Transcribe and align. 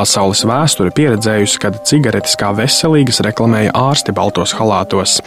Pasaules 0.00 0.40
vēsture 0.48 0.88
pieredzējusi, 0.96 1.58
kad 1.60 1.74
cigaretes 1.84 2.32
kā 2.40 2.54
veselīgas 2.56 3.18
reklamēja 3.26 3.74
ārsti 3.76 4.14
baltos 4.16 4.54
halātos. 4.56 5.18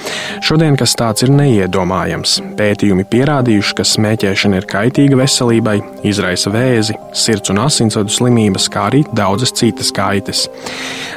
Šodien 0.42 0.74
kas 0.80 0.96
tāds 0.98 1.22
ir 1.22 1.30
neiedomājams. 1.30 2.40
Pētījumi 2.58 3.06
pierādījuši, 3.12 3.76
ka 3.78 3.86
smēķēšana 3.86 4.58
ir 4.58 4.66
kaitīga 4.72 5.20
veselībai, 5.20 5.76
izraisa 6.10 6.50
vēzi, 6.56 6.98
sirds 7.14 7.54
un 7.54 7.62
asinsvadu 7.68 8.10
slimības, 8.16 8.66
kā 8.74 8.88
arī 8.90 9.04
daudzas 9.14 9.54
citas 9.60 9.94
kaitas. 9.94 10.48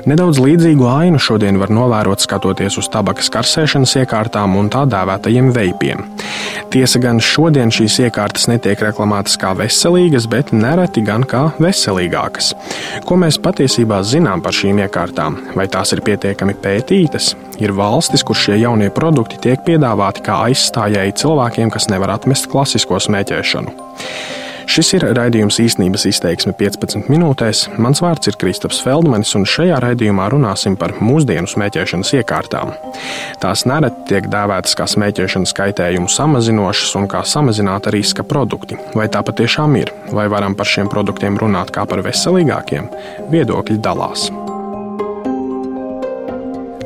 Nedaudz 0.04 0.36
līdzīgu 0.42 0.84
ainu 0.92 1.23
šodien 1.23 1.56
var 1.56 1.73
novērot 1.73 2.20
skatoties 2.20 2.77
uz 2.82 2.91
tabakas 2.92 3.32
karsēšanas 3.32 3.96
iekārtām 4.02 4.59
un 4.60 4.68
tā 4.68 4.84
dēvētajiem 4.92 5.48
veipiem. 5.56 6.04
Tiesa 6.77 7.00
gan 7.00 7.23
šodien 7.24 7.73
šīs 7.73 8.02
iekārtas 8.04 8.50
netiek 8.50 8.84
reklamētas 8.84 9.41
kā 9.41 9.54
veselīgas, 9.56 10.28
bet 10.28 10.52
nereti 10.52 11.00
gan 11.06 11.24
kā 11.24 11.46
veselīgākas. 11.56 12.52
Ko 13.09 13.16
mēs 13.16 13.41
patiesībā 13.46 14.00
zinām 14.02 14.42
par 14.42 14.55
šīm 14.56 14.80
iekārtām? 14.82 15.38
Vai 15.59 15.68
tās 15.70 15.95
ir 15.95 16.02
pietiekami 16.06 16.56
pētītas? 16.62 17.34
Ir 17.62 17.74
valstis, 17.77 18.24
kur 18.27 18.38
šie 18.38 18.59
jaunie 18.59 18.91
produkti 18.95 19.38
tiek 19.46 19.62
piedāvāti 19.66 20.24
kā 20.27 20.41
aizstājēji 20.48 21.14
cilvēkiem, 21.22 21.70
kas 21.74 21.88
nevar 21.92 22.16
atmest 22.16 22.50
klasisko 22.52 22.98
smēķēšanu. 23.06 23.77
Šis 24.66 24.88
ir 24.97 25.05
raidījums 25.15 25.61
īstenības 25.62 26.09
izteiksme 26.11 26.51
15 26.59 27.06
minūtēs. 27.12 27.62
Mans 27.83 28.02
vārds 28.02 28.27
ir 28.27 28.38
Kristaps 28.41 28.80
Feldmanis, 28.83 29.30
un 29.39 29.47
šajā 29.47 29.79
raidījumā 29.84 30.27
runāsim 30.33 30.75
par 30.80 30.97
mūsdienu 30.98 31.47
smēķēšanas 31.51 32.11
iekārtām. 32.19 32.75
Tās 33.42 33.62
nereti 33.70 34.09
tiek 34.11 34.27
dēvētas 34.33 34.75
kā 34.79 34.89
smēķēšanas 34.91 35.55
kaitējumu 35.56 36.11
samazinošas 36.11 36.97
un 36.98 37.06
kā 37.12 37.23
samazināta 37.23 37.95
riska 37.95 38.27
produkti. 38.27 38.80
Vai 38.98 39.06
tā 39.12 39.23
patiešām 39.27 39.79
ir? 39.79 39.95
Vai 40.11 40.27
varam 40.33 40.59
par 40.59 40.67
šiem 40.70 40.91
produktiem 40.91 41.39
runāt 41.39 41.70
kā 41.75 41.86
par 41.86 42.03
veselīgākiem? 42.06 42.91
Viedokļi 43.30 43.80
dalās. 43.86 44.28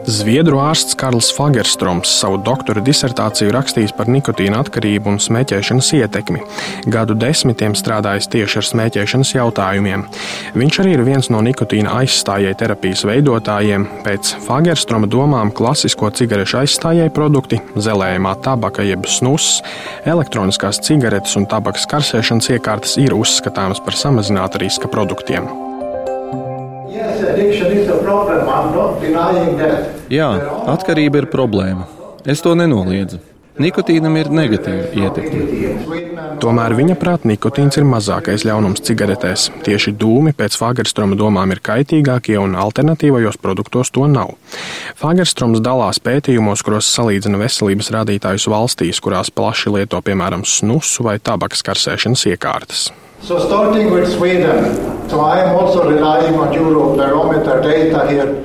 Zviedru 0.09 0.56
ārsts 0.65 0.97
Karls 0.97 1.29
Fagerstroms 1.37 2.09
savu 2.20 2.39
doktora 2.41 2.81
disertāciju 2.84 3.53
rakstījis 3.53 3.93
par 3.97 4.09
nikotīna 4.09 4.62
atkarību 4.65 5.12
un 5.12 5.19
smēķēšanas 5.20 5.91
ietekmi. 5.98 6.41
Gadu 6.93 7.17
desmitiem 7.19 7.77
strādājis 7.77 8.31
tieši 8.33 8.61
ar 8.62 8.69
smēķēšanas 8.71 9.34
jautājumiem. 9.37 10.06
Viņš 10.56 10.81
arī 10.83 10.97
ir 10.97 11.05
viens 11.05 11.28
no 11.33 11.43
nikotīna 11.45 11.98
aizstājēju 12.01 12.59
terapijas 12.62 13.05
veidotājiem. 13.11 13.87
Pēc 14.06 14.34
Fagerstroma 14.47 15.11
domām 15.11 15.53
klasisko 15.53 16.11
cigarešu 16.17 16.62
aizstājēju 16.62 17.15
produkti, 17.17 17.61
zelējumā 17.77 18.37
tabaka 18.45 18.87
jeb 18.87 19.05
snus, 19.11 19.59
elektroniskās 20.09 20.81
cigaretes 20.87 21.37
un 21.37 21.48
tabakas 21.51 21.84
karsēšanas 21.91 22.55
iekārtas 22.56 22.97
ir 23.03 23.17
uzskatāmas 23.19 23.84
par 23.84 23.98
samazināta 24.01 24.65
riska 24.65 24.89
produktiem. 24.89 25.51
Jā, 30.12 30.30
atkarība 30.75 31.25
ir 31.25 31.30
problēma. 31.33 31.89
Es 32.28 32.42
to 32.44 32.55
nenoliedzu. 32.58 33.20
Nikotīnam 33.61 34.14
ir 34.16 34.30
negatīva 34.33 34.86
ietekme. 34.97 36.20
Tomēr 36.41 36.72
viņa 36.78 36.94
prāt 36.97 37.27
nikotīns 37.28 37.77
ir 37.77 37.84
mazākais 37.84 38.47
ļaunums 38.48 38.81
cigaretēs. 38.86 39.48
Tieši 39.66 39.92
dūmi 40.00 40.33
pēc 40.38 40.56
Fagerstroma 40.56 41.19
domām 41.19 41.53
ir 41.53 41.61
kaitīgākie 41.66 42.38
un 42.41 42.56
alternatīvajos 42.56 43.36
produktos 43.42 43.92
to 43.92 44.06
nav. 44.08 44.33
Fagerstroms 44.97 45.61
dalās 45.61 46.00
pētījumos, 46.00 46.64
kuros 46.64 46.88
salīdzina 46.94 47.42
veselības 47.42 47.92
rādītājus 47.98 48.48
valstīs, 48.48 49.03
kurās 49.05 49.28
plaši 49.34 49.75
lieto 49.77 50.00
piemēram 50.06 50.47
snusu 50.48 51.05
vai 51.11 51.19
tabakas 51.20 51.66
karsēšanas 51.66 52.27
iekārtas. 52.33 52.88
So 53.22 53.38
starting 53.38 53.92
with 53.92 54.08
Sweden. 54.08 54.90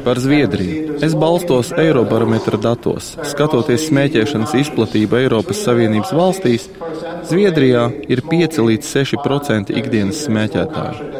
Par 0.03 0.19
Zviedriju. 0.19 0.97
Es 1.02 1.13
balstos 1.13 1.71
Eirobarometra 1.77 2.58
datos. 2.58 3.11
Skatoties 3.30 3.85
smēķēšanas 3.91 4.55
izplatību 4.64 5.19
Eiropas 5.19 5.61
Savienības 5.67 6.14
valstīs, 6.17 6.65
Zviedrijā 7.30 7.85
ir 8.09 8.23
5 8.25 8.59
līdz 8.65 8.89
6% 8.95 9.71
ikdienas 9.77 10.25
smēķētāju. 10.25 11.11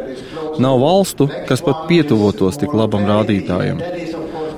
Nav 0.66 0.82
valstu, 0.82 1.30
kas 1.46 1.62
pat 1.62 1.86
pietuvotos 1.90 2.58
tik 2.58 2.74
labam 2.74 3.06
rādītājam. 3.06 3.82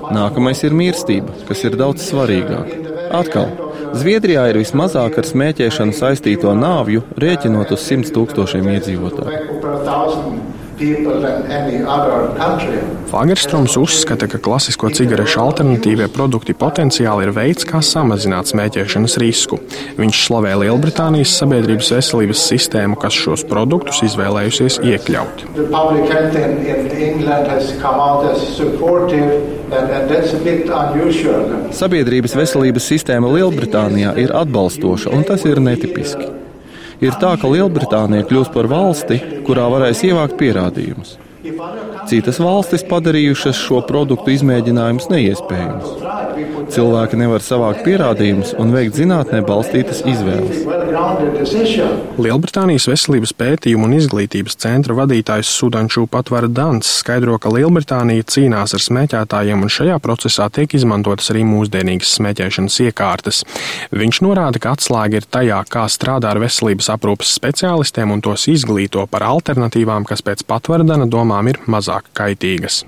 Nākamais 0.08 0.64
ir 0.64 0.72
mīlestība, 0.72 1.36
kas 1.48 1.64
ir 1.68 1.76
daudz 1.76 2.08
svarīgāk. 2.08 2.72
Atkal, 3.12 3.52
Zviedrijā 3.96 4.44
ir 4.50 4.58
vismazāk 4.60 5.18
ar 5.20 5.26
smēķēšanu 5.28 5.96
saistīto 5.96 6.52
nāvju, 6.58 7.06
rēķinot 7.16 7.72
uz 7.76 7.86
100 7.88 8.12
tūkstošiem 8.16 8.68
iedzīvotāju. 8.74 10.47
Fagerstroms 13.10 13.76
uzskata, 13.80 14.28
ka 14.30 14.38
klasisko 14.42 14.90
cigarešu 14.94 15.40
alternatīvie 15.42 16.06
produkti 16.14 16.54
potenciāli 16.54 17.26
ir 17.26 17.32
veids, 17.34 17.66
kā 17.68 17.80
samazināt 17.84 18.50
smēķēšanas 18.52 19.18
risku. 19.22 19.58
Viņš 19.98 20.22
slavē 20.28 20.54
Lielbritānijas 20.62 21.34
sabiedrības 21.40 21.90
veselības 21.96 22.44
sistēmu, 22.52 22.98
kas 23.00 23.16
šos 23.18 23.46
produktus 23.50 24.02
izvēlējusies 24.06 24.80
iekļaut. 24.86 25.46
Sabiedrības 31.82 32.36
veselības 32.38 32.90
sistēma 32.92 33.32
Lielbritānijā 33.34 34.14
ir 34.22 34.36
atbalstoša, 34.36 35.14
un 35.16 35.26
tas 35.28 35.44
ir 35.48 35.60
netipiski. 35.64 36.47
Ir 36.98 37.14
tā, 37.22 37.36
ka 37.38 37.46
Lielbritānija 37.50 38.26
kļūs 38.26 38.50
par 38.54 38.66
valsti, 38.70 39.20
kurā 39.46 39.68
varēs 39.70 40.02
ievākt 40.08 40.38
pierādījumus. 40.40 41.16
Citas 42.10 42.40
valstis 42.42 42.82
padarījušas 42.88 43.58
šo 43.62 43.80
produktu 43.86 44.32
izmēģinājumus 44.34 45.06
neiespējamus. 45.12 45.92
Cilvēki 46.68 47.16
nevar 47.16 47.42
savākt 47.44 47.84
pierādījumus 47.86 48.52
un 48.60 48.72
veikt 48.74 48.98
zinātnē 48.98 49.40
balstītas 49.46 50.02
izvēles. 50.08 50.66
Lielbritānijas 52.18 52.88
veselības 52.90 53.32
pētījumu 53.38 53.88
un 53.88 53.94
izglītības 53.96 54.58
centra 54.60 54.96
vadītājs 54.98 55.50
Sudančū 55.58 56.04
Patvara 56.12 56.50
Dans 56.52 56.90
skaidro, 57.00 57.38
ka 57.40 57.52
Lielbritānija 57.54 58.26
cīnās 58.28 58.76
ar 58.76 58.84
smēķētājiem 58.84 59.64
un 59.64 59.72
šajā 59.72 59.96
procesā 60.04 60.48
tiek 60.52 60.76
izmantotas 60.76 61.32
arī 61.32 61.46
mūsdienīgas 61.48 62.14
smēķēšanas 62.18 62.78
iekārtas. 62.88 63.42
Viņš 63.94 64.22
norāda, 64.26 64.60
ka 64.62 64.76
atslēga 64.76 65.22
ir 65.22 65.28
tajā, 65.38 65.62
kā 65.72 65.86
strādā 65.92 66.34
ar 66.34 66.42
veselības 66.44 66.92
aprūpas 66.94 67.32
speciālistiem 67.40 68.12
un 68.12 68.24
tos 68.24 68.48
izglīto 68.52 69.06
par 69.10 69.24
alternatīvām, 69.30 70.04
kas 70.08 70.24
pēc 70.26 70.44
Patvara 70.48 70.86
Dana 70.88 71.08
domām 71.08 71.48
ir 71.52 71.62
mazāk 71.66 72.12
kaitīgas. 72.18 72.84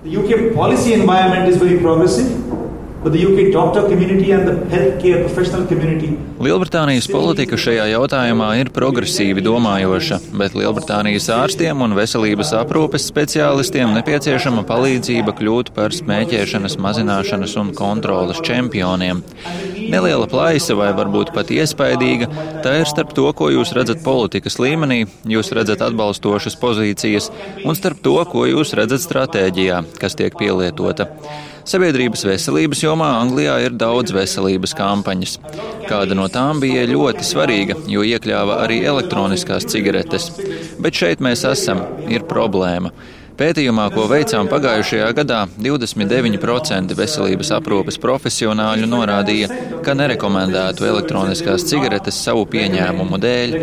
Lielbritānijas 6.45 7.07
politika 7.09 7.57
šajā 7.57 7.87
jautājumā 7.95 8.51
ir 8.61 8.69
progresīvi 8.77 9.41
domājoša, 9.41 10.19
bet 10.37 10.53
Lielbritānijas 10.59 11.31
ārstiem 11.33 11.81
un 11.81 11.97
veselības 11.97 12.53
aprūpes 12.59 13.07
speciālistiem 13.09 13.95
nepieciešama 13.97 14.67
palīdzība 14.69 15.33
kļūt 15.39 15.73
par 15.79 15.97
smēķēšanas 15.97 16.77
mazināšanas 16.85 17.57
un 17.63 17.73
kontrolas 17.79 18.43
čempioniem. 18.45 19.23
Neliela 19.91 20.29
plaisa 20.29 20.77
vai 20.77 20.91
varbūt 20.99 21.33
pat 21.33 21.49
iespaidīga, 21.57 22.29
tā 22.61 22.75
ir 22.83 22.91
starp 22.91 23.15
to, 23.17 23.31
ko 23.33 23.49
jūs 23.49 23.73
redzat 23.79 24.05
politikas 24.05 24.61
līmenī, 24.61 25.07
jūs 25.25 25.55
redzat 25.57 25.81
atbalstošas 25.89 26.61
pozīcijas, 26.61 27.31
un 27.65 27.81
starp 27.81 28.05
to, 28.05 28.19
ko 28.29 28.45
jūs 28.51 28.77
redzat 28.77 29.09
stratēģijā, 29.09 29.81
kas 29.97 30.21
tiek 30.21 30.37
pielietota. 30.37 31.09
Sabiedrības 31.71 32.25
veselības 32.27 32.81
jomā 32.83 33.13
Anglijā 33.21 33.53
ir 33.63 33.77
daudz 33.79 34.11
veselības 34.11 34.73
kampaņas. 34.75 35.37
Kāda 35.87 36.17
no 36.19 36.25
tām 36.33 36.59
bija 36.59 36.83
ļoti 36.91 37.23
svarīga, 37.29 37.77
jo 37.87 38.03
iekļāva 38.09 38.57
arī 38.65 38.81
elektroniskās 38.91 39.69
cigaretes. 39.71 40.33
Bet 40.83 40.99
šeit 40.99 41.23
mēs 41.23 41.45
esam, 41.47 41.85
ir 42.11 42.27
problēma. 42.27 42.91
Pētījumā, 43.39 43.87
ko 43.95 44.09
veicām 44.11 44.51
pagājušajā 44.51 45.13
gadā, 45.21 45.45
29% 45.63 46.97
veselības 46.99 47.53
aprūpes 47.61 48.01
profesionāļu 48.03 48.91
norādīja, 48.91 49.49
ka 49.87 49.95
nerekomendētu 49.95 50.89
elektroniskās 50.91 51.69
cigaretes 51.71 52.19
savu 52.27 52.49
pieņēmumu 52.51 53.21
dēļ. 53.23 53.55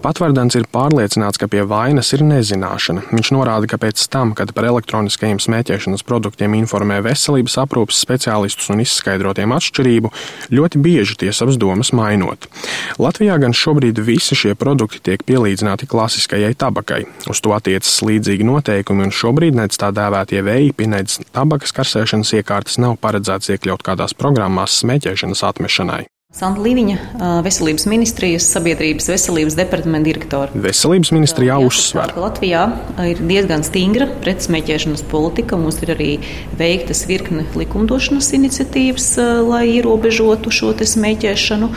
Patvardens 0.00 0.54
ir 0.56 0.64
pārliecināts, 0.72 1.36
ka 1.36 1.44
pie 1.52 1.60
vainas 1.68 2.08
ir 2.16 2.22
nezināšana. 2.24 3.02
Viņš 3.12 3.30
norāda, 3.36 3.68
ka 3.68 3.76
pēc 3.82 4.00
tam, 4.08 4.30
kad 4.32 4.54
par 4.56 4.64
elektroniskajiem 4.70 5.36
smēķēšanas 5.44 6.06
produktiem 6.08 6.54
informē 6.56 7.02
veselības 7.04 7.58
aprūpas 7.60 7.98
speciālistus 8.00 8.70
un 8.72 8.80
izskaidrotiem 8.80 9.52
atšķirību, 9.52 10.08
ļoti 10.56 10.80
bieži 10.80 11.18
tie 11.20 11.34
savas 11.36 11.58
domas 11.60 11.92
mainot. 11.92 12.48
Latvijā 12.96 13.36
gan 13.42 13.52
šobrīd 13.52 14.00
visi 14.06 14.38
šie 14.38 14.54
produkti 14.56 15.02
tiek 15.10 15.24
pielīdzināti 15.28 15.88
klasiskajai 15.90 16.54
tabakai. 16.56 17.02
Uz 17.28 17.42
to 17.44 17.52
attiecas 17.52 17.98
līdzīgi 18.00 18.46
noteikumi, 18.48 19.04
un 19.04 19.12
šobrīd 19.12 19.58
nec 19.58 19.76
tā 19.76 19.92
dēvētie 19.92 20.40
veipi, 20.46 20.88
nec 20.88 21.18
tabakas 21.28 21.76
karsēšanas 21.76 22.32
iekārtas 22.40 22.80
nav 22.80 22.96
paredzēts 23.04 23.52
iekļaut 23.52 23.84
kādās 23.84 24.16
programmās 24.16 24.80
smēķēšanas 24.80 25.44
atmešanai. 25.52 26.06
Santa 26.30 26.62
Līviņa, 26.62 26.96
Veselības 27.42 27.88
ministrijas 27.90 28.44
sabiedrības 28.54 29.08
veselības 29.10 29.56
departamenta 29.58 30.06
direktora. 30.06 30.60
Veselības 30.62 31.10
ministrijā 31.10 31.56
uzsver, 31.58 32.12
ka 32.14 32.22
Latvijā 32.22 32.60
ir 33.10 33.18
diezgan 33.26 33.64
stingra 33.66 34.06
pretsmēķēšanas 34.22 35.02
politika. 35.10 35.58
Mums 35.58 35.80
ir 35.82 35.90
arī 35.96 36.10
veiktas 36.54 37.02
virkne 37.10 37.42
likumdošanas 37.58 38.30
iniciatīvas, 38.38 39.08
lai 39.48 39.64
ierobežotu 39.72 40.52
šo 40.54 40.70
smēķēšanu, 40.78 41.72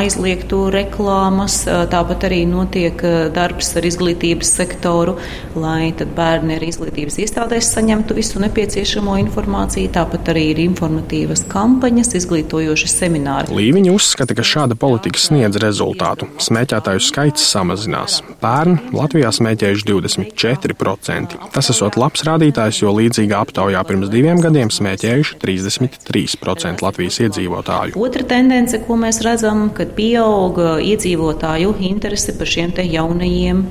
aizliegtu 0.00 0.58
reklāmas. 0.74 1.60
Tāpat 1.94 2.26
arī 2.26 2.42
notiek 2.50 3.06
darbs 3.38 3.70
ar 3.78 3.86
izglītības 3.86 4.50
sektoru, 4.58 5.14
lai 5.54 5.92
bērni 5.94 6.58
arī 6.58 6.72
izglītības 6.74 7.22
iestādēs 7.22 7.70
saņemtu 7.78 8.18
visu 8.18 8.42
nepieciešamo 8.42 9.14
informāciju. 9.22 9.94
Tāpat 9.94 10.34
arī 10.34 10.48
ir 10.56 10.64
informatīvas 10.66 11.46
kampaņas, 11.54 12.16
izglītojošas 12.18 12.98
semināri 12.98 13.27
semināri. 13.28 13.54
Līviņa 13.54 13.92
uzskata, 13.92 14.34
ka 14.36 14.44
šāda 14.46 14.76
politika 14.78 15.18
sniedz 15.20 15.58
rezultātu. 15.60 16.28
Smēķētāju 16.40 17.02
skaits 17.02 17.44
samazinās. 17.44 18.22
Pērn 18.42 18.92
Latvijā 18.96 19.30
smēķējuši 19.34 19.86
24%. 19.88 21.38
Tas 21.52 21.70
esot 21.70 21.98
labs 22.00 22.24
rādītājs, 22.28 22.82
jo 22.82 22.94
līdzīgā 22.96 23.42
aptaujā 23.44 23.82
pirms 23.88 24.10
diviem 24.12 24.40
gadiem 24.40 24.72
smēķējuši 24.72 25.38
33% 25.42 26.84
Latvijas 26.84 27.20
iedzīvotāju. 27.26 27.98
Otra 27.98 28.24
tendence, 28.28 28.80
ko 28.86 28.98
mēs 29.00 29.22
redzam, 29.26 29.68
kad 29.74 29.94
pieauga 29.98 30.78
iedzīvotāju 30.84 31.76
interese 31.90 32.36
par 32.38 32.48
šiem 32.48 32.74
jaunajiem 32.78 33.64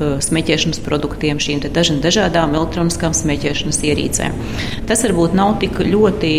smēķēšanas 0.00 0.80
produktiem, 0.80 1.36
šīm 1.42 1.60
dažādām 1.60 2.54
elektroniskām 2.56 3.12
smēķēšanas 3.16 3.80
ierīcēm. 3.84 4.38
Tas 4.88 5.04
varbūt 5.04 5.36
nav 5.36 5.58
tik 5.60 5.76
ļoti 5.84 6.30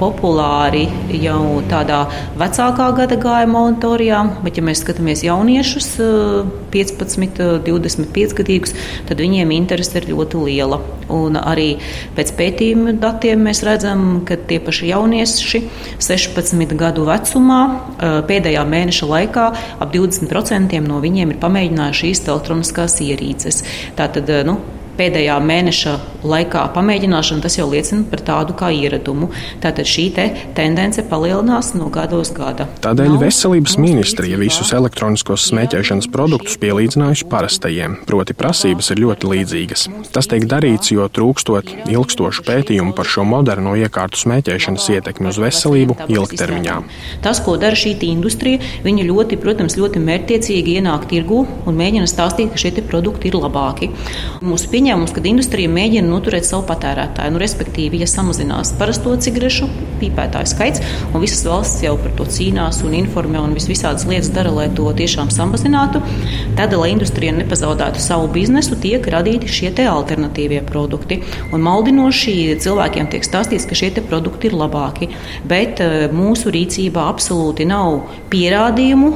populāri 0.00 0.86
jau 1.20 1.60
tādā 1.70 2.04
vecākā 2.40 2.88
gada 2.96 3.18
gājuma 3.20 3.66
auditorijā, 3.66 4.22
bet, 4.44 4.58
ja 4.58 4.64
mēs 4.64 4.82
skatāmies 4.84 5.24
jauniešus, 5.26 5.90
15, 6.72 7.42
25 7.66 8.36
gadīgus, 8.40 8.74
tad 9.08 9.20
viņiem 9.20 9.52
interese 9.54 10.00
ir 10.00 10.10
ļoti 10.14 10.44
liela. 10.46 10.80
Un 11.10 11.34
arī 11.40 11.74
pēc 12.16 12.32
pētījuma 12.38 12.94
datiem 13.02 13.42
mēs 13.48 13.64
redzam, 13.66 14.22
ka 14.26 14.38
tie 14.50 14.60
paši 14.62 14.92
jaunieši 14.92 15.62
16 15.98 16.76
gadu 16.78 17.06
vecumā 17.08 17.60
pēdējā 18.30 18.66
mēneša 18.74 19.10
laikā 19.10 19.46
ap 19.82 19.94
20% 19.94 20.78
no 20.86 21.00
viņiem 21.02 21.34
ir 21.34 21.40
pamēģinājuši 21.42 22.04
šīs 22.04 22.28
elektroniskās 22.30 23.00
ierīces. 23.04 23.64
Tātad, 23.98 24.30
nu, 24.46 24.60
pēdējā 25.00 25.36
mēneša 25.42 25.92
laikā 26.26 26.64
pamēģināšana, 26.74 27.42
tas 27.44 27.56
jau 27.58 27.66
liecina 27.70 28.04
par 28.10 28.22
tādu 28.26 28.56
kā 28.58 28.70
ieradumu. 28.74 29.30
Tātad 29.62 29.88
šī 29.88 30.06
te 30.16 30.26
tendence 30.56 31.02
palielinās 31.08 31.72
no 31.78 31.88
gada 31.92 32.18
uz 32.20 32.32
gada. 32.34 32.66
Tādēļ 32.84 33.16
veselības 33.20 33.76
ministrija 33.80 34.38
visus 34.40 34.72
elektroniskos 34.76 35.46
smēķēšanas 35.50 36.10
produktus 36.12 36.58
pielīdzinājusi 36.62 37.28
parastajiem, 37.30 37.96
proti 38.08 38.36
prasības 38.36 38.92
ir 38.94 39.02
ļoti 39.04 39.30
līdzīgas. 39.32 39.86
Tas 40.14 40.28
tiek 40.30 40.46
darīts, 40.50 40.92
jo 40.94 41.08
trūkstot 41.08 41.72
ilgstošu 41.90 42.44
pētījumu 42.48 42.94
par 42.96 43.08
šo 43.08 43.24
moderno 43.28 43.76
iekārtu 43.78 44.20
smēķēšanas 44.24 44.90
ietekmi 44.96 45.30
uz 45.30 45.40
veselību 45.40 45.96
ilgtermiņā. 46.10 46.78
Tas, 47.24 47.42
ko 47.44 47.56
dara 47.60 47.78
šī 47.78 47.96
industrija, 48.10 48.60
viņi 48.84 49.06
ļoti, 49.08 49.38
protams, 49.40 49.76
ļoti 49.80 50.00
mērķtiecīgi 50.04 50.78
ienāk 50.80 51.08
tirgu 51.10 51.42
un 51.68 51.76
mēģina 51.78 52.08
stāstīt, 52.10 52.52
ka 52.52 52.60
šie 52.60 52.72
produkti 52.80 53.28
ir 53.30 53.36
labāki. 53.38 53.90
Mūsu 54.44 54.70
pieņēmums, 54.72 55.12
ka 55.14 55.22
industrija 55.30 55.70
mēģina 55.70 56.09
noturēt 56.10 56.46
savu 56.48 56.66
patērētāju. 56.68 57.34
Nu, 57.34 57.40
respektīvi, 57.42 58.00
ja 58.02 58.08
samazinās 58.10 58.74
parasto 58.78 59.14
cigarešu 59.22 59.68
pīpētāju 60.00 60.50
skaits, 60.50 60.82
un 61.12 61.24
visas 61.24 61.44
valsts 61.46 61.84
jau 61.84 61.96
par 62.00 62.14
to 62.18 62.26
cīnās 62.36 62.82
un 62.86 62.96
informē 62.98 63.40
un 63.42 63.56
visādas 63.56 64.06
lietas 64.10 64.32
dara, 64.34 64.52
lai 64.54 64.68
to 64.76 64.88
tiešām 64.96 65.32
samazinātu, 65.34 66.02
tad, 66.58 66.74
lai 66.76 66.92
industrija 66.94 67.34
nepazaudētu 67.38 68.02
savu 68.02 68.30
biznesu, 68.34 68.78
tiek 68.80 69.06
radīti 69.14 69.50
šie 69.50 69.72
alternatīvie 69.90 70.60
produkti. 70.68 71.20
Un 71.54 71.62
maldinoši 71.64 72.56
cilvēkiem 72.60 73.10
tiek 73.12 73.24
stāstīts, 73.26 73.68
ka 73.68 73.78
šie 73.78 73.92
produkti 74.00 74.50
ir 74.50 74.56
labāki, 74.58 75.10
bet 75.48 75.82
eh, 75.84 76.08
mūsu 76.12 76.52
rīcībā 76.54 77.06
absolūti 77.10 77.68
nav 77.68 78.02
pierādījumu 78.32 79.12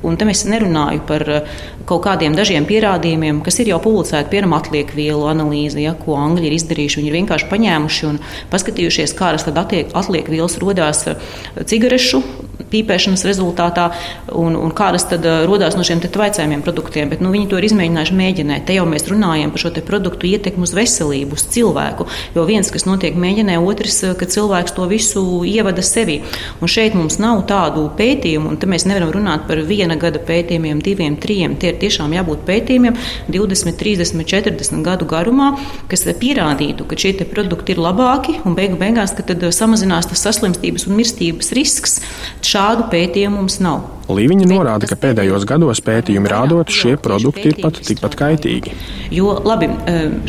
Un 0.00 0.16
te 0.16 0.24
es 0.32 0.46
nerunāju 0.48 1.02
par 1.08 1.22
eh, 1.28 1.48
kaut 1.90 2.04
kādiem 2.06 2.36
dažiem 2.38 2.66
pierādījumiem, 2.68 3.42
kas 3.46 3.60
ir 3.62 3.72
jau 3.72 3.80
publicēti, 3.82 4.30
piemēram, 4.32 4.54
atliek 4.58 4.92
vielu 4.96 5.26
analīze, 5.30 5.80
ja, 5.82 5.96
ko 5.98 6.18
angļi 6.20 6.48
ir 6.48 6.56
izdarījuši. 6.58 7.00
Viņi 7.00 7.12
ir 7.12 7.18
vienkārši 7.18 7.50
paņēmuši 7.50 8.06
un 8.10 8.20
paskatījušies, 8.52 9.16
kādas 9.18 9.48
atliek 9.50 10.30
vielas 10.30 10.58
rodās 10.62 11.06
eh, 11.10 11.18
cigarešu 11.66 12.22
pīpēšanas 12.70 13.24
rezultātā 13.28 13.88
un, 14.36 14.56
un 14.58 14.72
kādas 14.76 15.06
tad 15.10 15.24
uh, 15.26 15.42
rodās 15.48 15.76
no 15.78 15.84
šiem 15.86 16.02
tvaicājumiem 16.04 16.62
produktiem. 16.64 17.10
Bet 17.12 17.22
nu, 17.24 17.32
viņi 17.34 17.48
to 17.50 17.58
ir 17.58 17.66
izmēģinājuši 17.70 18.16
mēģināt. 18.20 18.66
Te 18.68 18.76
jau 18.76 18.86
mēs 18.88 19.08
runājam 19.10 19.52
par 19.54 19.64
šo 19.64 19.72
produktu 19.86 20.28
ietekmi 20.30 20.66
uz 20.66 20.74
veselību, 20.76 21.38
uz 21.38 21.46
cilvēku. 21.54 22.06
Jo 22.36 22.44
viens, 22.48 22.70
kas 22.72 22.86
notiek 22.88 23.16
mēģinē, 23.18 23.58
otrs, 23.64 24.02
uh, 24.06 24.14
ka 24.18 24.28
cilvēks 24.30 24.76
to 24.76 24.86
visu 24.90 25.24
ievada 25.48 25.84
sevi. 25.86 26.20
Un 26.60 26.70
šeit 26.70 26.96
mums 26.98 27.18
nav 27.22 27.44
tādu 27.50 27.88
pētījumu, 27.98 28.54
un 28.54 28.60
te 28.60 28.68
mēs 28.70 28.86
nevaram 28.88 29.12
runāt 29.14 29.46
par 29.48 29.62
viena 29.66 29.98
gada 30.00 30.22
pētījumiem, 30.22 30.82
diviem, 30.84 31.18
trim. 31.20 31.56
Tie 31.60 31.72
ir 31.72 31.79
tiešām 31.82 32.14
jābūt 32.16 32.46
pētījumiem 32.48 32.96
20, 33.28 33.76
30, 33.80 34.24
40 34.30 34.86
gadu 34.86 35.08
garumā, 35.10 35.52
kas 35.90 36.06
pierādītu, 36.20 36.86
ka 36.86 36.98
šie 36.98 37.16
produkti 37.28 37.74
ir 37.74 37.82
labāki 37.82 38.38
un 38.46 38.56
beigu 38.58 38.78
beigās, 38.80 39.12
ka 39.16 39.26
tad 39.26 39.42
uh, 39.42 39.52
samazinās 39.54 40.08
tas 40.10 40.22
saslimstības 40.28 40.86
un 40.88 40.96
mirstības 41.00 41.52
risks. 41.56 41.98
Šā 42.46 42.60
Šādu 42.60 42.90
pētījumu 42.92 43.40
mums 43.40 43.56
nav. 43.64 43.99
Līviņa 44.10 44.46
norāda, 44.50 44.88
ka 44.90 44.98
pēdējos 44.98 45.44
gados 45.48 45.80
pētījumi 45.86 46.30
rādot, 46.30 46.70
šie 46.72 46.96
produkti 47.00 47.50
ir 47.52 47.60
pat 47.62 47.78
tikpat 47.84 48.16
kaitīgi. 48.18 48.74
Jo 49.10 49.32
labi, 49.42 49.68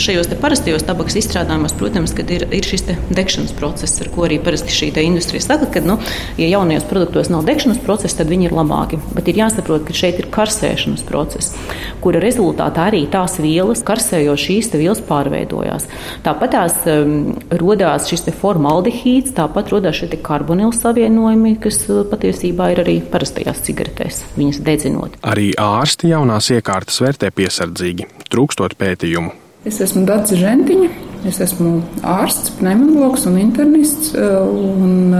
šajos 0.01 0.29
parastajos 0.41 0.85
tabakas 0.87 1.17
izstrādājumos, 1.21 1.75
protams, 1.77 2.13
ir, 2.21 2.47
ir 2.49 2.65
šis 2.65 2.87
degšanas 3.13 3.53
process, 3.57 3.99
ar 4.01 4.09
ko 4.13 4.25
arī 4.25 4.39
parasti 4.41 4.73
šī 4.73 4.91
industrija 5.03 5.43
saka, 5.45 5.67
ka, 5.73 5.83
nu, 5.85 5.97
ja 6.41 6.49
jaunajos 6.49 6.87
produktos 6.89 7.29
nav 7.33 7.45
degšanas 7.45 7.81
procesa, 7.83 8.21
tad 8.21 8.31
viņi 8.31 8.49
ir 8.49 8.55
labāki. 8.57 8.99
Bet 9.15 9.29
ir 9.29 9.41
jāsaprot, 9.43 9.85
ka 9.87 9.95
šeit 9.97 10.21
ir 10.21 10.29
karsēšanas 10.33 11.05
process, 11.07 11.53
kura 12.01 12.21
rezultātā 12.23 12.87
arī 12.89 13.03
tās 13.11 13.37
vielas, 13.41 13.83
karsējot 13.85 14.41
šīs 14.45 14.71
vielas, 14.73 15.03
pārveidojās. 15.05 15.87
Tāpat 16.25 16.55
tās 16.55 16.77
um, 16.89 17.35
rodās 17.61 18.09
šis 18.09 18.27
formaldehīds, 18.41 19.35
tāpat 19.37 19.71
rodās 19.73 20.01
šie 20.01 20.09
karbonila 20.21 20.73
savienojumi, 20.75 21.55
kas 21.61 21.83
e, 21.87 22.01
patiesībā 22.09 22.71
ir 22.73 22.81
arī 22.83 22.97
parastajās 23.11 23.61
cigaretēs 23.71 24.21
viņas 24.37 24.61
dedzinot. 24.67 25.17
Arī 25.23 25.51
ārsti 25.57 26.11
jaunās 26.11 26.51
iekārtas 26.53 27.01
vērtē 27.03 27.31
piesardzīgi, 27.35 28.09
trūkstot 28.29 28.77
pētījumu. 28.79 29.33
Es 29.65 29.81
esmu 29.83 30.05
Dārsa 30.09 30.37
Žentiņa, 30.39 30.87
es 31.29 31.41
esmu 31.43 31.79
ārsts, 32.01 32.55
pneumologs 32.59 33.27
un 33.29 33.41
internists. 33.41 34.15
Un, 34.17 35.11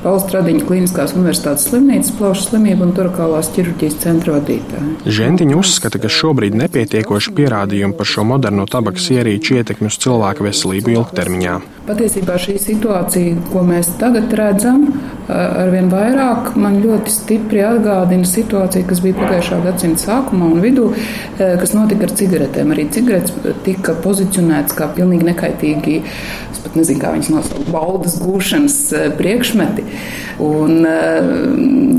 Valsts 0.00 0.32
Radiņa 0.32 0.64
Kliniskās 0.64 1.12
Universitātes 1.12 1.66
slimnīcas 1.68 2.14
plaušu 2.16 2.46
slimību 2.46 2.86
un 2.86 2.92
turakālās 2.96 3.50
ķirurģijas 3.52 3.98
centra 4.00 4.38
vadītāja. 4.38 4.94
Žentiņa 5.04 5.58
uzskata, 5.60 6.00
ka 6.00 6.08
šobrīd 6.08 6.56
nepietiekoši 6.56 7.34
pierādījumi 7.36 7.98
par 7.98 8.08
šo 8.08 8.24
moderno 8.30 8.64
tabakas 8.70 9.10
ierīču 9.12 9.58
ietekmi 9.58 9.90
uz 9.92 10.00
cilvēka 10.00 10.46
veselību 10.46 10.94
ilgtermiņā. 10.94 11.58
Patiesībā 11.90 12.38
šī 12.40 12.56
situācija, 12.64 13.42
ko 13.52 13.66
mēs 13.68 13.92
tagad 14.00 14.32
redzam, 14.40 14.86
arvien 15.30 15.90
vairāk 15.92 16.54
man 16.60 16.78
ļoti 16.82 17.14
stipri 17.14 17.62
atgādina 17.66 18.28
situāciju, 18.28 18.88
kas 18.90 19.02
bija 19.04 19.18
pagājušā 19.20 19.60
gadsimta 19.66 20.04
sākumā 20.06 20.50
un 20.54 20.62
vidū, 20.64 20.88
kas 21.38 21.74
notika 21.76 22.08
ar 22.08 22.14
cigaretēm. 22.20 22.74
Arī 22.74 22.86
cigaretes 22.94 23.54
tika 23.66 23.96
pozicionētas 24.04 24.76
kā 24.78 24.90
pilnīgi 24.96 25.28
nekaitīgi, 25.30 26.00
es 26.50 26.64
pat 26.64 26.78
nezinu, 26.78 27.02
kā 27.02 27.14
viņas 27.16 27.32
nosaukt, 27.34 27.70
baudas 27.74 28.18
gūšanas 28.22 28.80
priekšmeti. 29.20 29.86
Un, 30.40 30.86
eh, 30.88 31.26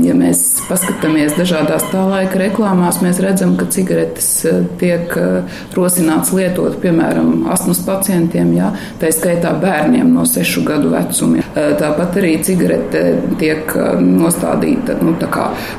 ja 0.02 0.14
mēs 0.18 0.40
paskatāmies 0.66 1.36
dažādās 1.38 1.84
tā 1.92 2.02
laika 2.08 2.40
reklāmās, 2.42 2.98
mēs 3.04 3.20
redzam, 3.22 3.54
ka 3.58 3.68
cigaretes 3.70 4.30
eh, 4.50 4.64
tiek 4.80 5.14
eh, 5.18 5.60
rosināts 5.76 6.32
lietot, 6.34 6.74
piemēram, 6.82 7.46
astmas 7.54 7.82
pacientiem, 7.86 8.50
jā, 8.58 8.72
tā 8.98 9.12
skaitā 9.14 9.54
bērniem 9.62 10.10
no 10.10 10.26
sešu 10.26 10.64
gadu 10.66 10.90
vecumiem. 10.92 11.46
Tāpat 11.52 12.18
arī 12.18 12.32
cigarete 12.42 13.02
tiek 13.40 13.72
nostādīta 14.02 14.96
nu, 15.02 15.14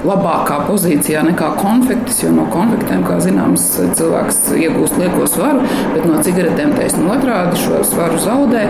labākā 0.07 0.59
pozīcijā 0.67 1.23
nekā 1.27 1.53
konfektes, 1.59 2.21
jo 2.23 2.31
no 2.35 2.47
konfektēm, 2.53 3.03
kā 3.07 3.19
zināms, 3.23 3.65
cilvēks 3.97 4.39
iegūst 4.57 4.99
lieko 5.01 5.27
svaru, 5.29 5.63
bet 5.93 6.07
no 6.09 6.19
cigaretēm 6.25 6.75
taisnība 6.77 7.17
otrādi 7.17 7.61
šo 7.63 7.81
svaru 7.87 8.19
zaudē. 8.21 8.65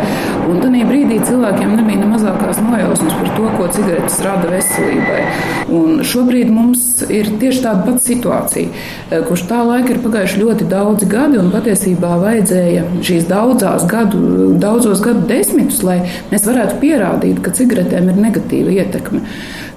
Un 0.49 0.61
tajā 0.63 0.87
brīdī 0.89 1.19
cilvēkiem 1.27 1.75
nebija 1.77 2.03
ne 2.03 2.09
mazākās 2.13 2.61
nojausmas 2.63 3.17
par 3.19 3.31
to, 3.37 3.49
ko 3.57 3.69
cigaretes 3.75 4.19
rada 4.25 4.49
veselībai. 4.51 5.21
Un 5.73 6.03
šobrīd 6.05 6.51
mums 6.53 7.03
ir 7.13 7.31
tieši 7.41 7.63
tāda 7.63 7.87
pati 7.87 8.13
situācija, 8.13 8.69
eh, 9.09 9.23
kurš 9.27 9.45
tā 9.49 9.61
laika 9.65 9.93
ir 9.93 10.01
pagājuši 10.03 10.41
ļoti 10.43 10.67
daudzi 10.69 11.09
gadi, 11.09 11.39
un 11.41 11.51
patiesībā 11.53 12.13
vajadzēja 12.21 12.83
šīs 13.01 13.27
daudzās 13.29 13.87
gadu, 13.89 14.53
daudzos 14.59 15.01
gadu 15.03 15.25
desmitus, 15.27 15.83
lai 15.83 16.01
mēs 16.31 16.47
varētu 16.47 16.79
pierādīt, 16.83 17.41
ka 17.43 17.51
cigaretēm 17.51 18.09
ir 18.11 18.21
negatīva 18.27 18.62
ietekme. 18.71 19.23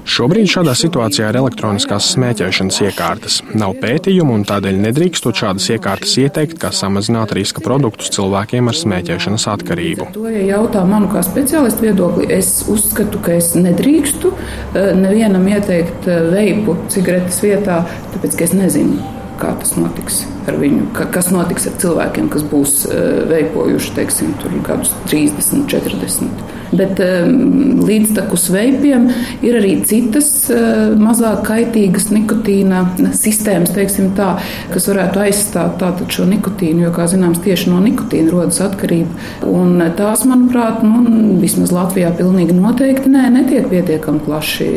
Šobrīd 0.06 0.46
šādā 0.46 0.70
situācijā 0.78 1.32
ir 1.32 1.36
elektroniskās 1.40 2.12
smēķēšanas 2.14 2.76
iekārtas. 2.84 3.40
Nav 3.58 3.74
pētījumu 3.82 4.36
un 4.38 4.44
tādēļ 4.46 4.78
nedrīkstot 4.84 5.40
šādas 5.42 5.66
iekārtas 5.74 6.12
ieteikt, 6.22 6.60
kā 6.62 6.70
samazināt 6.70 7.34
riska 7.34 7.64
produktus 7.64 8.12
cilvēkiem 8.14 8.70
ar 8.70 8.78
smēķēšanas 8.78 9.48
atkarību. 9.56 10.06
To, 10.14 10.28
ja 10.30 10.44
jautā 10.52 10.84
manu 10.86 11.10
kā 11.10 11.24
speciālistu 11.26 11.88
viedokli, 11.88 12.30
es 12.38 12.60
uzskatu, 12.70 13.18
ka 13.18 13.34
es 13.40 13.56
nedrīkstu 13.58 14.30
eh, 14.30 14.92
nevienam 14.94 15.50
ieteikt 15.50 16.06
eh, 16.06 16.22
veipu 16.30 16.78
cigaretes 16.92 17.42
vietā, 17.42 17.82
tāpēc 18.14 18.38
ka 18.38 18.46
es 18.46 18.54
nezinu, 18.54 19.02
kā 19.40 19.52
tas 19.60 19.76
notiks 19.78 20.24
ar 20.46 20.58
viņu, 20.60 20.90
ka, 20.96 21.08
kas 21.12 21.30
notiks 21.34 21.66
ar 21.70 21.78
cilvēkiem, 21.82 22.28
kas 22.32 22.44
būs 22.46 22.76
uh, 22.88 23.24
veipojuši, 23.30 23.94
teiksim, 23.98 24.36
gadus 24.66 24.94
30, 25.10 25.66
40. 25.70 26.44
Bet 26.76 26.98
um, 27.02 27.82
līdztekus 27.86 28.48
veipiem 28.50 29.06
ir 29.46 29.58
arī 29.60 29.76
citas 29.86 30.28
uh, 30.50 30.94
mazāk 30.98 31.44
kaitīgas 31.46 32.08
nikotīna 32.10 32.82
sistēmas, 33.16 33.74
teiksim 33.76 34.12
tā, 34.18 34.32
kas 34.72 34.88
varētu 34.90 35.22
aizstāt 35.26 35.76
tātad 35.82 36.10
šo 36.12 36.26
nikotīnu, 36.30 36.86
jo, 36.86 36.92
kā 36.94 37.06
zināms, 37.10 37.42
tieši 37.44 37.70
no 37.70 37.80
nikotīna 37.84 38.32
rodas 38.34 38.60
atkarība. 38.64 39.14
Un 39.46 39.78
tās, 39.98 40.24
manuprāt, 40.28 40.82
nu, 40.86 41.04
vismaz 41.42 41.74
Latvijā 41.74 42.10
pilnīgi 42.18 42.56
noteikti 42.56 43.12
nē, 43.14 43.28
netiek 43.38 43.70
pietiekami 43.70 44.22
plaši 44.26 44.68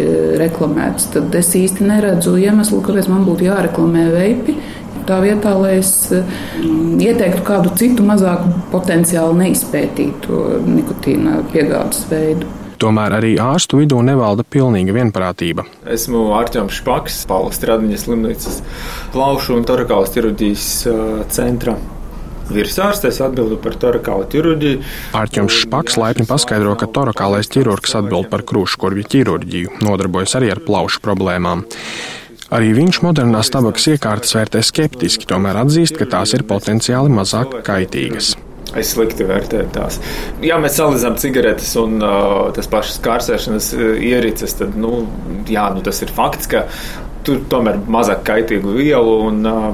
reklamētas. 0.42 1.10
Tad 1.16 1.36
es 1.39 1.51
īsti 1.58 1.89
neredzu 1.89 2.38
iemeslu, 2.39 2.84
kāpēc 2.86 3.10
man 3.12 3.25
būtu 3.28 3.50
jāreklamē 3.50 4.06
veipi 4.13 4.49
tā 5.10 5.20
vietā, 5.24 5.56
lai 5.58 5.77
es 5.79 5.91
mm, 6.13 6.96
ieteiktu 7.01 7.44
kādu 7.48 7.74
citu 7.79 8.06
mazāk 8.08 8.46
potenciāli 8.74 9.44
neizpētītu 9.44 10.46
nikotīna 10.70 11.44
piegādes 11.53 12.06
veidu. 12.12 12.50
Tomēr 12.79 13.18
arī 13.18 13.34
ārstu 13.44 13.82
vidū 13.82 14.00
nevalda 14.08 14.46
pilnīga 14.48 14.96
vienprātība. 14.96 15.65
Esmu 15.91 16.29
Arčuns 16.38 16.77
Špaks, 16.79 17.25
Pāvils 17.27 17.60
Stradiņas 17.60 18.06
slimnīcas 18.08 18.60
plaušu 19.12 19.58
un 19.58 19.68
torakālas 19.68 20.13
ķirurģijas 20.15 20.68
centra 21.36 21.75
Virsārsts 22.50 23.20
atbild 23.22 23.60
par 23.62 23.75
torakālu 23.77 24.25
ķirurģiju. 24.32 24.79
Ārķis 25.18 25.58
Špaks 25.63 26.00
laipni 26.01 26.25
paskaidro, 26.29 26.74
ka 26.79 26.88
torakālais 26.89 27.50
ķirurgs 27.53 27.94
atbild 28.00 28.29
par 28.32 28.41
krūškurvju 28.50 29.06
ķirurģiju, 29.13 29.75
nodarbojas 29.86 30.34
arī 30.39 30.50
ar 30.56 30.63
plaušu 30.65 31.03
problēmām. 31.06 31.68
Arī 32.56 32.72
viņš 32.74 33.03
modernās 33.06 33.51
tabakas 33.53 33.86
iekārtas 33.91 34.34
vērtē 34.34 34.63
skeptiski, 34.65 35.27
tomēr 35.29 35.60
atzīst, 35.62 36.00
ka 36.00 36.08
tās 36.10 36.34
ir 36.34 36.48
potenciāli 36.50 37.12
mazāk 37.13 37.60
kaitīgas. 37.68 38.34
Es 38.77 38.94
slikti 38.94 39.25
vērtēju 39.25 39.70
tās. 39.74 39.98
Ja 40.46 40.58
mēs 40.62 40.77
salīdzinām 40.77 41.18
cigaretes 41.22 41.72
un 41.82 41.98
uh, 42.01 42.50
tas 42.53 42.70
pašas 42.70 43.00
kārsēšanas 43.06 43.70
ierīces, 43.77 44.58
tad 44.62 44.77
nu, 44.77 45.03
jā, 45.50 45.68
nu, 45.74 45.82
tas 45.86 46.01
ir 46.06 46.13
fakts, 46.13 46.50
ka 46.50 46.65
tur 47.25 47.41
tomēr 47.50 47.82
mazāk 47.89 48.25
kaitīgu 48.29 48.74
vielu 48.77 49.15
un 49.29 49.41
uh, 49.50 49.70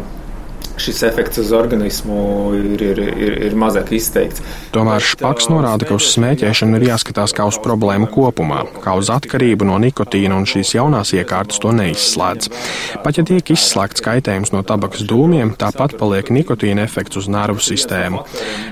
šis 0.77 1.03
efekts 1.07 1.39
uz 1.39 1.51
organismu 1.55 2.53
ir, 2.57 2.81
ir, 2.81 2.99
ir, 2.99 3.35
ir 3.47 3.55
mazāk 3.57 3.93
izteikts. 3.95 4.43
Tomēr 4.75 5.03
Špaks 5.03 5.47
norāda, 5.51 5.87
ka 5.87 5.95
uz 5.95 6.09
smēķēšanu 6.13 6.79
ir 6.79 6.87
jāskatās 6.89 7.33
kā 7.35 7.47
uz 7.47 7.59
problēmu 7.63 8.09
kopumā, 8.11 8.63
kā 8.83 8.95
uz 8.99 9.11
atkarību 9.13 9.67
no 9.69 9.77
nikotīna, 9.81 10.35
un 10.35 10.47
šīs 10.49 10.75
jaunās 10.75 11.13
iekārtas 11.15 11.61
to 11.63 11.71
neizslēdz. 11.75 12.51
Pat 13.05 13.19
ja 13.19 13.25
tiek 13.27 13.53
izslēgts 13.55 14.03
kaitējums 14.05 14.51
no 14.55 14.63
tabakas 14.67 15.05
dūmiem, 15.07 15.55
tāpat 15.59 15.95
paliek 15.99 16.31
nikotīna 16.35 16.83
efekts 16.85 17.21
uz 17.21 17.29
nervu 17.31 17.63
sistēmu. 17.63 18.25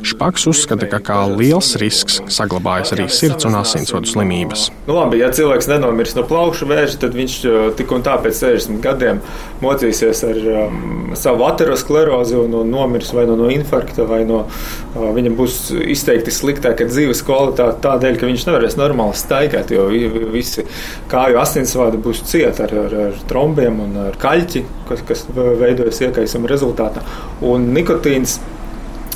Špaks 0.04 0.48
uzskata, 0.52 0.90
ka 0.92 1.00
kā 1.04 1.22
liels 1.32 1.74
risks 1.82 2.20
saglabājas 2.34 2.94
arī 2.98 3.08
sirds 3.12 3.48
un 3.48 3.58
asinsvadu 3.62 4.12
slimības. 4.12 4.68
Nu, 4.90 4.98
labi, 5.00 5.22
ja 5.24 5.32
cilvēks 5.34 5.72
nenomirs 5.72 6.18
no 6.18 6.26
plaušu 6.28 6.68
vēža, 6.68 7.00
tad 7.06 7.16
viņš 7.16 7.40
tik 7.80 7.96
un 7.96 8.04
tā 8.06 8.18
pēc 8.22 8.44
60 8.44 8.84
gadiem 8.84 9.24
mocīsies 9.64 10.24
ar 10.28 10.44
um, 10.68 11.16
savu 11.18 11.48
aterosklerozi 11.48 11.93
sklerozi 11.94 12.36
un, 12.36 12.54
un 12.54 12.70
nomirs 12.70 13.14
vai 13.14 13.26
no, 13.26 13.36
no 13.36 13.50
infarkta, 13.54 14.06
vai 14.10 14.24
no, 14.26 14.44
uh, 14.48 15.10
viņam 15.14 15.36
būs 15.38 15.58
izteikti 15.94 16.34
sliktāka 16.34 16.88
dzīves 16.90 17.22
kvalitāte 17.26 17.84
tādēļ, 17.84 18.18
ka 18.18 18.30
viņš 18.30 18.48
nevarēs 18.50 18.78
normāli 18.80 19.18
staigāt, 19.20 19.74
jo 19.74 19.86
visi 20.34 20.66
kāju 21.12 21.40
asinsvadi 21.44 22.02
būs 22.02 22.24
cieti 22.30 22.66
ar, 22.66 22.74
ar, 22.86 22.98
ar 23.08 23.22
trombiem 23.30 23.80
un 23.86 24.00
ar 24.08 24.18
kaļķi, 24.22 24.66
kas, 24.90 25.06
kas 25.08 25.26
veidojas 25.36 26.02
iekaisuma 26.08 26.50
rezultātā. 26.50 27.06
Un 27.46 27.70
nikotīns 27.76 28.40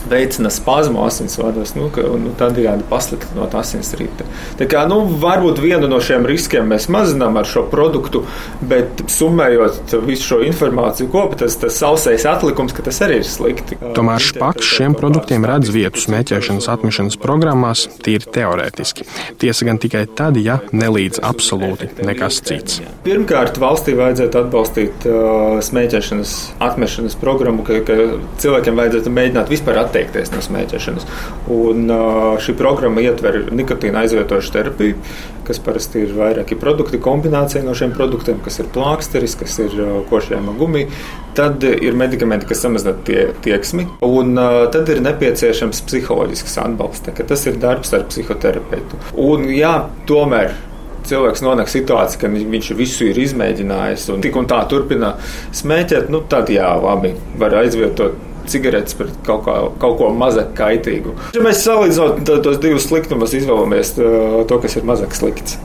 veicina 0.10 0.50
spazmu 0.54 1.04
asinsvados, 1.06 1.74
nu, 1.78 1.90
ka, 1.94 2.04
nu, 2.20 2.32
tādējādi 2.38 2.86
pasliktinot 2.90 3.56
asinsrītu. 3.58 4.28
Tā 4.60 4.68
kā, 4.70 4.84
nu, 4.90 5.02
varbūt 5.22 5.62
vienu 5.64 5.90
no 5.92 6.00
šiem 6.04 6.26
riskiem 6.30 6.70
mēs 6.72 6.88
mazinām 6.94 7.38
ar 7.40 7.48
šo 7.48 7.66
produktu, 7.72 8.24
bet 8.68 9.04
summējot 9.12 9.96
visu 10.08 10.32
šo 10.32 10.40
informāciju 10.48 11.12
kopā, 11.12 11.42
tas, 11.44 11.58
tas 11.60 11.80
sausais 11.82 12.26
atlikums, 12.30 12.76
ka 12.76 12.86
tas 12.88 13.02
arī 13.06 13.22
ir 13.22 13.28
slikti. 13.28 13.80
Tomēr 13.98 14.24
Špaks 14.24 14.72
šiem 14.78 14.96
produktiem 14.98 15.46
redz 15.48 15.72
vietu 15.74 16.02
smēķēšanas 16.04 16.70
atmešanas 16.74 17.20
programmās 17.22 17.88
tīri 18.06 18.32
teorētiski. 18.38 19.08
Tiesa 19.42 19.68
gan 19.68 19.82
tikai 19.82 20.06
tad, 20.18 20.40
ja 20.42 20.60
nelīdz 20.72 21.22
absolūti 21.26 21.92
nekas 22.08 22.42
cits. 22.48 22.82
Pirmkārt, 23.06 23.60
valstī 23.62 23.96
vajadzētu 23.98 24.42
atbalstīt 24.42 25.08
uh, 25.10 25.60
smēķēšanas 25.64 26.36
atmešanas 26.64 27.18
programmu, 27.20 27.66
ka, 27.68 27.82
ka 27.88 27.98
cilvēkiem 28.42 28.78
vajadzētu 28.82 29.14
mēģināt 29.14 29.52
vispār 29.52 29.82
attīstīt 29.84 29.97
atteikties 29.98 30.34
no 30.34 30.44
smēķēšanas. 30.46 31.08
Un, 31.54 31.89
šī 32.44 32.56
programma 32.58 33.04
ietver 33.04 33.48
nikotīna 33.56 34.04
aizvietošu 34.06 34.54
terapiju, 34.54 35.00
kas 35.48 35.62
parasti 35.63 36.04
ir 36.04 36.13
vairāki 36.18 36.58
produkti, 36.60 37.00
kombinācija 37.00 37.63
no 37.63 37.75
šiem 37.77 37.94
produktiem, 37.96 38.39
kas 38.44 38.60
ir 38.60 38.70
plāksteris, 38.75 39.38
kas 39.39 39.58
ir 39.63 39.75
košļājuma 40.12 40.56
gumija. 40.60 40.92
Tad 41.38 41.63
ir 41.63 41.98
medikamenti, 41.98 42.50
kas 42.50 42.63
samazina 42.66 42.96
tie, 43.08 43.30
tieksmi, 43.46 43.88
un 44.06 44.34
uh, 44.36 44.63
tad 44.74 44.89
ir 44.89 45.04
nepieciešams 45.06 45.84
psiholoģisks 45.88 46.58
atbalsts. 46.63 47.13
Tas 47.27 47.46
ir 47.48 47.60
darbs 47.62 47.94
ar 47.96 48.08
psihoterapeitu. 48.10 49.00
Un, 49.22 49.46
jā, 49.54 49.75
tomēr 50.10 50.56
cilvēks 51.08 51.44
nonāk 51.46 51.70
situācijā, 51.72 52.20
ka 52.25 52.32
viņš 52.34 52.72
visu 52.75 53.08
ir 53.08 53.20
izmēģinājis 53.22 54.10
un 54.12 54.24
tik 54.25 54.36
un 54.36 54.50
tā 54.50 54.60
turpina 54.68 55.13
smēķēt, 55.56 56.10
nu, 56.12 56.25
tad 56.27 56.51
jā, 56.51 56.68
labi, 56.84 57.13
var 57.39 57.56
aizvietot 57.62 58.26
cigaretes 58.51 58.98
pret 58.98 59.16
kaut, 59.27 59.46
kā, 59.48 59.56
kaut 59.82 59.98
ko 60.01 60.12
mazāk 60.16 60.54
kaitīgu. 60.58 61.16
Ja 61.36 61.44
mēs 61.46 61.63
salīdzinām 61.66 62.24
tos 62.25 62.62
divus 62.63 62.88
sliktumus, 62.89 63.36
izvēlamies 63.38 63.96
to, 63.98 64.62
kas 64.63 64.77
ir 64.80 64.88
mazāk 64.88 65.18
slikts. 65.18 65.60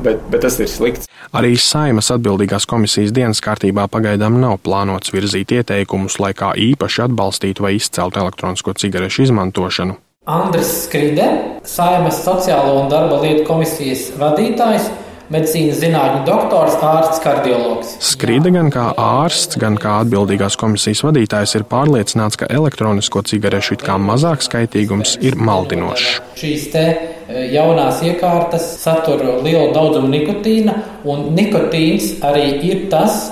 Bet, 0.00 0.20
bet 0.32 0.40
tas 0.46 0.56
ir 0.62 0.68
slikts. 0.70 1.08
Arī 1.36 1.52
saimas 1.60 2.08
atbildīgās 2.10 2.64
komisijas 2.66 3.12
dienas 3.14 3.42
kārtībā 3.44 3.84
pagaidām 3.92 4.40
nav 4.42 4.56
plānots 4.64 5.12
virzīt 5.12 5.52
ieteikumus, 5.54 6.16
lai 6.22 6.32
kā 6.34 6.54
īpaši 6.58 7.04
atbalstītu 7.04 7.66
vai 7.66 7.76
izceltu 7.76 8.22
elektronisko 8.22 8.74
cigarešu 8.80 9.28
izmantošanu. 9.28 9.98
Andris 10.30 10.72
Skride, 10.86 11.26
saimas 11.64 12.18
sociālo 12.24 12.80
un 12.82 12.90
darba 12.90 13.20
lietu 13.22 13.44
komisijas 13.48 14.10
vadītājs, 14.20 14.90
medicīnas 15.30 15.78
zinātņu 15.80 16.22
doktors, 16.26 16.76
ārsts, 16.82 17.20
kardiologs. 17.24 17.94
Skrīda 18.10 18.52
gan 18.54 18.70
kā 18.74 18.88
ārsts, 18.98 19.58
gan 19.60 19.78
kā 19.80 20.00
atbildīgās 20.04 20.58
komisijas 20.60 21.04
vadītājs 21.06 21.56
ir 21.58 21.66
pārliecināts, 21.70 22.40
ka 22.40 22.50
elektronisko 22.50 23.22
cigarešu 23.30 23.78
it 23.78 23.86
kā 23.86 23.96
mazāks 24.02 24.50
kaitīgums 24.52 25.16
ir 25.24 25.38
maldinošs. 25.38 26.20
Šīs 26.40 26.70
te 26.74 26.86
e, 26.90 27.46
jaunās 27.54 28.02
iekārtas 28.06 28.66
satur 28.82 29.22
lielu 29.44 29.70
daudzumu 29.76 30.10
nikotīna, 30.10 30.76
un 31.08 31.30
nikotīns 31.36 32.16
arī 32.26 32.46
ir 32.66 32.88
tas, 32.92 33.28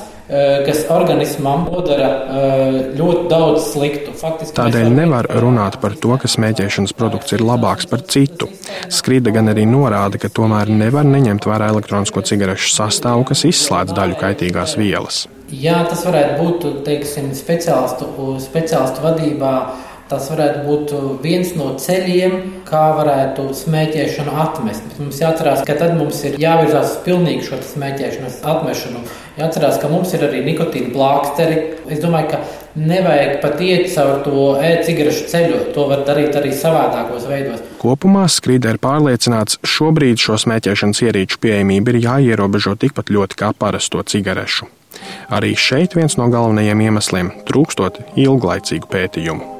kas 0.66 0.82
organismam 0.92 1.64
nodara 1.70 2.08
eh, 2.08 2.75
ļoti 2.99 3.25
daudz 3.30 3.70
sliktu. 3.73 4.12
Faktiski 4.18 4.56
Tādēļ 4.58 4.90
nevar 4.92 5.28
runāt 5.40 5.78
par 5.80 5.97
to, 5.97 6.12
ka 6.20 6.28
smēķēšanas 6.28 6.92
produkts 6.99 7.32
ir 7.37 7.44
labāks 7.47 7.88
par 7.88 8.04
citu. 8.12 8.50
Skrīda 8.92 9.32
gan 9.35 9.49
arī 9.54 9.64
norāda, 9.68 10.20
ka 10.20 10.28
tomēr 10.28 10.68
nevar 10.68 11.08
neņemt 11.08 11.49
vērā 11.49 11.70
elektronisko 11.73 12.25
cigarešu 12.28 12.75
sastāvu, 12.75 13.25
kas 13.30 13.47
izslēdz 13.49 13.97
daļu 13.97 14.20
kaitīgās 14.20 14.76
vielas. 14.80 15.25
Jā, 15.49 15.78
tas 15.88 16.02
varētu 16.04 16.42
būt 16.42 16.64
teiksim, 16.85 17.30
speciālistu, 17.32 18.11
speciālistu 18.44 19.00
vadībā 19.00 19.52
Tas 20.08 20.30
varētu 20.32 20.62
būt 20.64 20.92
viens 21.20 21.50
no 21.52 21.74
ceļiem, 21.76 22.36
kā 22.68 22.84
varētu 22.96 23.50
smēķēšanu 23.58 24.36
atmest. 24.40 24.86
Bet 24.88 25.02
mums 25.02 25.18
jāatcerās, 25.20 25.64
ka 25.68 25.74
tad 25.76 25.98
mums 25.98 26.22
ir 26.24 26.38
jāvirzās 26.40 26.94
uz 26.94 27.02
pilnīgu 27.04 27.44
šo 27.44 27.58
smēķēšanas 27.74 28.38
atmešanu. 28.48 29.02
Jāatcerās, 29.36 29.76
ka 29.82 29.90
mums 29.92 30.14
ir 30.16 30.24
arī 30.24 30.40
nikotīna 30.46 30.88
plāksteri. 30.94 31.58
Es 31.92 32.00
domāju, 32.00 32.30
ka 32.32 32.40
nevajag 32.80 33.34
pat 33.42 33.60
iet 33.64 33.90
caur 33.92 34.22
to 34.24 34.46
e-cigarešu 34.64 35.28
ceļu. 35.28 35.60
To 35.76 35.84
var 35.92 36.06
darīt 36.08 36.40
arī 36.40 36.54
savādākos 36.56 37.28
veidos. 37.28 37.60
Kopumā 37.82 38.24
Skrīdē 38.32 38.74
ir 38.74 38.80
pārliecināts, 38.82 39.60
šobrīd 39.76 40.24
šo 40.24 40.38
smēķēšanas 40.40 41.04
ierīču 41.04 41.42
pieejamība 41.44 41.92
ir 41.92 42.00
jāierobežo 42.06 42.78
tikpat 42.80 43.12
ļoti 43.12 43.42
kā 43.44 43.52
parasto 43.52 44.00
cigarešu. 44.00 44.72
Arī 45.28 45.52
šeit 45.52 45.94
viens 45.98 46.16
no 46.16 46.32
galvenajiem 46.32 46.88
iemesliem- 46.88 47.30
trūkstot 47.50 48.00
ilglaicīgu 48.16 48.88
pētījumu. 48.88 49.57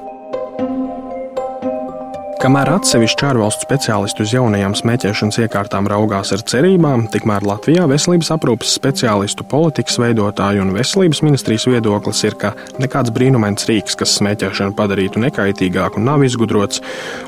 Kamēr 2.39 2.69
atsevišķi 2.71 3.25
ārvalstu 3.27 3.67
speciālisti 3.67 4.23
uz 4.23 4.31
jaunajām 4.31 4.77
smēķēšanas 4.79 5.41
iekārtām 5.43 5.89
raugās 5.91 6.31
ar 6.37 6.45
cerībām, 6.47 7.09
tikmēr 7.11 7.43
Latvijā 7.43 7.83
veselības 7.91 8.29
aprūpes 8.37 8.77
speciālistu, 8.79 9.43
politikas 9.51 9.97
veidotāju 9.99 10.63
un 10.63 10.71
veselības 10.77 11.19
ministrijas 11.27 11.67
viedoklis 11.67 12.21
ir, 12.29 12.37
ka 12.39 12.53
nekāds 12.79 13.11
brīnumains 13.17 13.67
rīks, 13.67 13.97
kas 13.99 14.13
smēķēšanu 14.21 14.77
padarītu 14.79 15.19
nekaitīgāku, 15.25 15.99
nav 15.99 16.23
izgudrots, 16.29 16.79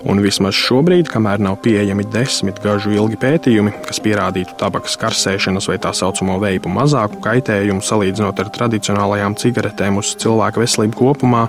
un 0.07 0.23
vismaz 0.23 0.55
šobrīd, 0.55 1.11
kamēr 1.11 1.43
nav 1.43 1.59
pieejami 1.67 2.07
desmit 2.15 2.63
gažu 2.63 2.95
ilgi 2.95 3.19
pētījumi, 3.19 3.75
kas 3.89 3.99
pierādītu 4.07 4.55
tabakas 4.63 4.95
karsēšanas 5.03 5.67
vai 5.73 5.81
tā 5.83 5.91
saucamo 5.91 6.39
veipu 6.39 6.71
mazāku 6.71 7.19
kaitējumu 7.27 7.83
salīdzinot 7.83 8.45
ar 8.45 8.55
tradicionālajām 8.61 9.35
cigaretēm 9.43 9.99
uz 10.05 10.15
cilvēka 10.23 10.63
veselību 10.63 11.03
kopumā, 11.03 11.49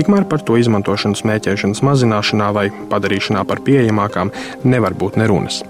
tikmēr 0.00 0.24
par 0.32 0.40
to 0.40 0.56
izmantošanu 0.56 1.20
smēķēšanas 1.20 1.84
mazināšanā 1.84 2.50
vai 2.56 2.68
padarīšanā 2.94 3.44
par 3.48 3.62
pieejamākām 3.66 4.32
nevar 4.64 4.96
būt 4.98 5.18
nerunas. 5.20 5.62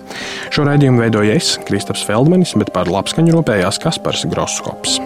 Šo 0.54 0.68
raidījumu 0.68 1.04
veidoju 1.04 1.34
es, 1.34 1.54
Kristaps 1.68 2.04
Feldmanis, 2.06 2.54
bet 2.60 2.72
par 2.76 2.90
labskaņu 2.92 3.34
rūpējās 3.38 3.82
Kaspars 3.82 4.26
Groskops. 4.30 5.00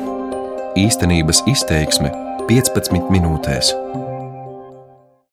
Īstenības 0.79 1.47
izteiksme 1.51 2.13
15 2.51 3.11
minūtēs. 3.15 3.75